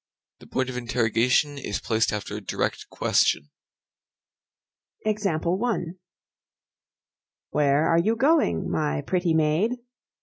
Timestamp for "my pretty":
8.67-9.35